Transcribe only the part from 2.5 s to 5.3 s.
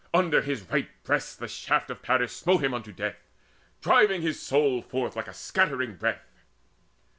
him unto death, Driving his soul forth like